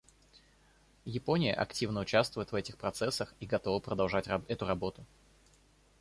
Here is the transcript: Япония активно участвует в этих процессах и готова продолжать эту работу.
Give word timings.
Япония 1.05 1.53
активно 1.53 1.99
участвует 1.99 2.51
в 2.51 2.55
этих 2.55 2.75
процессах 2.75 3.35
и 3.39 3.45
готова 3.45 3.79
продолжать 3.79 4.25
эту 4.47 4.65
работу. 4.65 5.05